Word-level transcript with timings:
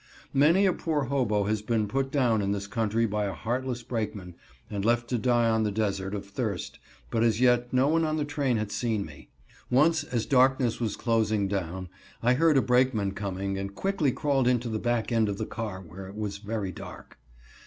Many 0.33 0.65
a 0.65 0.73
poor 0.73 1.03
hobo 1.03 1.43
has 1.43 1.61
been 1.61 1.87
put 1.87 2.11
down 2.11 2.41
in 2.41 2.53
this 2.53 2.65
country 2.65 3.05
by 3.05 3.25
a 3.25 3.35
heartless 3.35 3.83
brakeman, 3.83 4.33
and 4.67 4.83
left 4.83 5.07
to 5.09 5.19
die 5.19 5.47
on 5.47 5.61
the 5.61 5.69
desert, 5.71 6.15
of 6.15 6.25
thirst, 6.25 6.79
but, 7.11 7.21
as 7.21 7.39
yet 7.39 7.71
no 7.71 7.87
one 7.89 8.03
on 8.03 8.17
the 8.17 8.25
train 8.25 8.57
had 8.57 8.71
seen 8.71 9.05
me. 9.05 9.29
Once, 9.69 10.03
as 10.03 10.25
darkness 10.25 10.79
was 10.79 10.95
closing 10.95 11.47
down, 11.47 11.87
I 12.23 12.33
heard 12.33 12.57
a 12.57 12.63
brakeman 12.63 13.11
coming, 13.11 13.59
and 13.59 13.75
quickly 13.75 14.11
crawled 14.11 14.47
into 14.47 14.69
the 14.69 14.79
back 14.79 15.11
end 15.11 15.29
of 15.29 15.37
the 15.37 15.45
car, 15.45 15.81
where 15.83 16.07
it 16.07 16.15
was 16.15 16.39
very 16.39 16.71
dark. 16.71 17.19